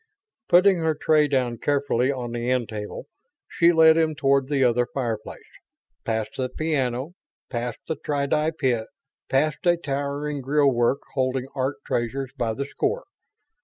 Putting 0.49 0.79
her 0.79 0.95
tray 0.95 1.27
down 1.27 1.59
carefully 1.59 2.11
on 2.11 2.31
the 2.31 2.49
end 2.49 2.69
table, 2.69 3.05
she 3.47 3.71
led 3.71 3.97
him 3.99 4.15
toward 4.15 4.47
the 4.47 4.63
other 4.63 4.87
fireplace. 4.91 5.47
Past 6.05 6.37
the 6.37 6.49
piano, 6.49 7.13
past 7.51 7.77
the 7.87 7.97
tri 7.97 8.25
di 8.25 8.49
pit; 8.49 8.87
past 9.29 9.59
a 9.67 9.77
towering 9.77 10.41
grillwork 10.41 11.01
holding 11.13 11.47
art 11.53 11.75
treasures 11.85 12.31
by 12.35 12.53
the 12.55 12.65
score. 12.65 13.03